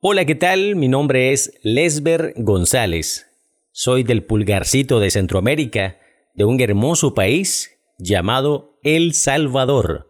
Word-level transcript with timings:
Hola, 0.00 0.24
¿qué 0.26 0.36
tal? 0.36 0.76
Mi 0.76 0.86
nombre 0.86 1.32
es 1.32 1.58
Lesber 1.64 2.32
González. 2.36 3.26
Soy 3.72 4.04
del 4.04 4.22
pulgarcito 4.22 5.00
de 5.00 5.10
Centroamérica, 5.10 5.98
de 6.34 6.44
un 6.44 6.60
hermoso 6.60 7.14
país 7.14 7.76
llamado 7.98 8.78
El 8.84 9.12
Salvador. 9.12 10.08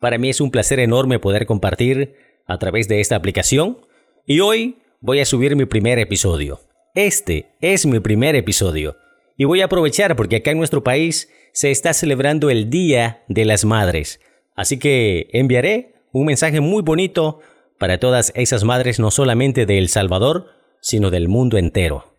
Para 0.00 0.16
mí 0.16 0.30
es 0.30 0.40
un 0.40 0.50
placer 0.50 0.80
enorme 0.80 1.18
poder 1.18 1.44
compartir 1.44 2.14
a 2.46 2.56
través 2.56 2.88
de 2.88 3.00
esta 3.00 3.14
aplicación 3.14 3.86
y 4.24 4.40
hoy 4.40 4.78
voy 5.02 5.20
a 5.20 5.26
subir 5.26 5.56
mi 5.56 5.66
primer 5.66 5.98
episodio. 5.98 6.60
Este 6.94 7.50
es 7.60 7.84
mi 7.84 8.00
primer 8.00 8.34
episodio 8.34 8.96
y 9.36 9.44
voy 9.44 9.60
a 9.60 9.66
aprovechar 9.66 10.16
porque 10.16 10.36
acá 10.36 10.52
en 10.52 10.58
nuestro 10.58 10.82
país 10.82 11.28
se 11.52 11.70
está 11.70 11.92
celebrando 11.92 12.48
el 12.48 12.70
Día 12.70 13.24
de 13.28 13.44
las 13.44 13.66
Madres. 13.66 14.20
Así 14.54 14.78
que 14.78 15.28
enviaré 15.34 15.96
un 16.12 16.24
mensaje 16.24 16.60
muy 16.60 16.80
bonito 16.80 17.40
para 17.82 17.98
todas 17.98 18.30
esas 18.36 18.62
madres 18.62 19.00
no 19.00 19.10
solamente 19.10 19.66
de 19.66 19.76
El 19.76 19.88
Salvador, 19.88 20.52
sino 20.80 21.10
del 21.10 21.28
mundo 21.28 21.58
entero. 21.58 22.16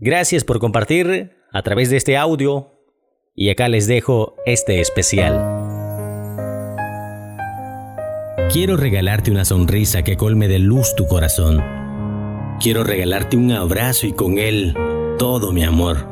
Gracias 0.00 0.42
por 0.42 0.58
compartir 0.58 1.36
a 1.52 1.62
través 1.62 1.88
de 1.88 1.98
este 1.98 2.16
audio 2.16 2.80
y 3.32 3.50
acá 3.50 3.68
les 3.68 3.86
dejo 3.86 4.34
este 4.44 4.80
especial. 4.80 5.34
Quiero 8.52 8.76
regalarte 8.76 9.30
una 9.30 9.44
sonrisa 9.44 10.02
que 10.02 10.16
colme 10.16 10.48
de 10.48 10.58
luz 10.58 10.96
tu 10.96 11.06
corazón. 11.06 11.62
Quiero 12.60 12.82
regalarte 12.82 13.36
un 13.36 13.52
abrazo 13.52 14.08
y 14.08 14.12
con 14.14 14.36
él 14.38 14.76
todo 15.16 15.52
mi 15.52 15.62
amor. 15.62 16.08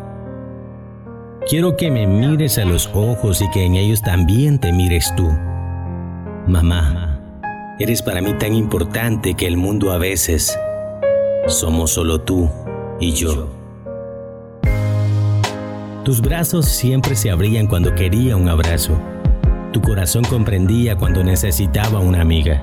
Quiero 1.49 1.77
que 1.77 1.91
me 1.91 2.07
mires 2.07 2.57
a 2.57 2.65
los 2.65 2.89
ojos 2.95 3.43
y 3.43 3.51
que 3.51 3.65
en 3.65 3.75
ellos 3.75 4.01
también 4.01 4.61
te 4.61 4.73
mires 4.73 5.13
tú. 5.17 5.29
Mamá, 6.47 7.20
Eres 7.81 8.03
para 8.03 8.21
mí 8.21 8.35
tan 8.35 8.53
importante 8.53 9.33
que 9.33 9.47
el 9.47 9.57
mundo 9.57 9.91
a 9.91 9.97
veces 9.97 10.55
somos 11.47 11.93
solo 11.93 12.21
tú 12.21 12.51
y 13.01 13.13
yo. 13.13 13.49
Tus 16.05 16.21
brazos 16.21 16.67
siempre 16.67 17.17
se 17.17 17.31
abrían 17.31 17.67
cuando 17.67 17.95
quería 17.95 18.37
un 18.37 18.51
abrazo. 18.51 19.01
Tu 19.73 19.81
corazón 19.81 20.25
comprendía 20.25 20.97
cuando 20.97 21.25
necesitaba 21.25 22.01
una 22.01 22.21
amiga. 22.21 22.61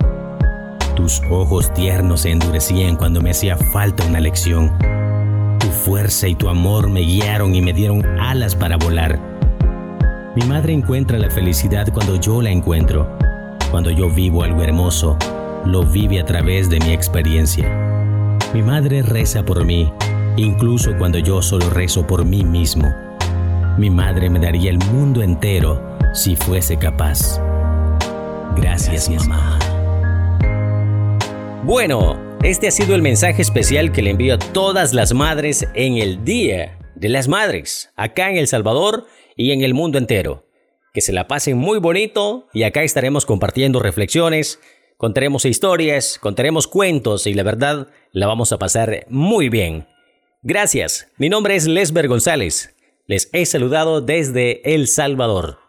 Tus 0.95 1.19
ojos 1.31 1.73
tiernos 1.73 2.21
se 2.21 2.29
endurecían 2.29 2.95
cuando 2.95 3.19
me 3.19 3.31
hacía 3.31 3.57
falta 3.57 4.05
una 4.05 4.19
lección. 4.19 4.71
Tu 5.57 5.65
fuerza 5.65 6.27
y 6.27 6.35
tu 6.35 6.47
amor 6.47 6.91
me 6.91 6.99
guiaron 6.99 7.55
y 7.55 7.61
me 7.63 7.73
dieron 7.73 8.05
alas 8.19 8.53
para 8.53 8.77
volar. 8.77 9.19
Mi 10.35 10.45
madre 10.45 10.73
encuentra 10.73 11.17
la 11.17 11.31
felicidad 11.31 11.91
cuando 11.91 12.17
yo 12.17 12.39
la 12.39 12.51
encuentro. 12.51 13.17
Cuando 13.71 13.91
yo 13.91 14.09
vivo 14.09 14.43
algo 14.43 14.63
hermoso, 14.63 15.17
lo 15.65 15.83
vive 15.83 16.21
a 16.21 16.25
través 16.25 16.69
de 16.69 16.79
mi 16.79 16.93
experiencia. 16.93 17.67
Mi 18.53 18.61
madre 18.61 19.01
reza 19.01 19.43
por 19.43 19.65
mí, 19.65 19.91
incluso 20.37 20.97
cuando 20.97 21.19
yo 21.19 21.41
solo 21.41 21.69
rezo 21.69 22.07
por 22.07 22.23
mí 22.23 22.45
mismo. 22.45 22.93
Mi 23.77 23.89
madre 23.89 24.29
me 24.29 24.39
daría 24.39 24.69
el 24.69 24.77
mundo 24.77 25.21
entero 25.21 25.97
si 26.13 26.37
fuese 26.37 26.77
capaz. 26.77 27.41
Gracias, 28.55 29.09
mamá. 29.09 29.59
Bueno, 31.65 32.17
este 32.43 32.69
ha 32.69 32.71
sido 32.71 32.95
el 32.95 33.01
mensaje 33.01 33.41
especial 33.41 33.91
que 33.91 34.01
le 34.01 34.11
envío 34.11 34.35
a 34.35 34.39
todas 34.39 34.93
las 34.93 35.13
madres 35.13 35.67
en 35.73 35.97
el 35.97 36.23
Día 36.23 36.79
de 36.95 37.09
las 37.09 37.27
Madres, 37.27 37.91
acá 37.97 38.29
en 38.29 38.37
El 38.37 38.47
Salvador 38.47 39.05
y 39.35 39.51
en 39.51 39.61
el 39.61 39.73
mundo 39.73 39.97
entero 39.97 40.46
que 40.97 41.01
se 41.01 41.13
la 41.13 41.27
pasen 41.27 41.59
muy 41.59 41.77
bonito 41.77 42.47
y 42.53 42.63
acá 42.63 42.81
estaremos 42.81 43.27
compartiendo 43.27 43.77
reflexiones, 43.77 44.59
contaremos 44.97 45.45
historias, 45.45 46.17
contaremos 46.19 46.67
cuentos 46.67 47.27
y 47.27 47.35
la 47.35 47.43
verdad 47.43 47.89
la 48.13 48.25
vamos 48.25 48.51
a 48.51 48.57
pasar 48.57 49.05
muy 49.07 49.49
bien. 49.49 49.85
Gracias, 50.41 51.07
mi 51.17 51.29
nombre 51.29 51.55
es 51.55 51.67
Lesber 51.67 52.07
González, 52.07 52.75
les 53.05 53.29
he 53.31 53.45
saludado 53.45 54.01
desde 54.01 54.73
El 54.73 54.87
Salvador. 54.87 55.66